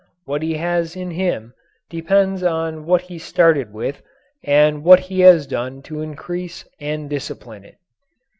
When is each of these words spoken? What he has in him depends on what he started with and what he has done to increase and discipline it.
What 0.25 0.41
he 0.41 0.55
has 0.55 0.95
in 0.95 1.11
him 1.11 1.53
depends 1.87 2.41
on 2.41 2.85
what 2.87 3.01
he 3.01 3.19
started 3.19 3.71
with 3.71 4.01
and 4.43 4.83
what 4.83 4.99
he 4.99 5.19
has 5.19 5.45
done 5.45 5.83
to 5.83 6.01
increase 6.01 6.65
and 6.79 7.07
discipline 7.07 7.63
it. 7.63 7.77